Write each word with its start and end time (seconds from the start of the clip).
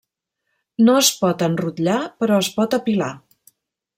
No 0.85 0.95
es 1.01 1.09
pot 1.19 1.43
enrotllar 1.49 1.99
però 2.23 2.39
es 2.45 2.51
pot 2.59 2.79
apilar. 2.81 3.13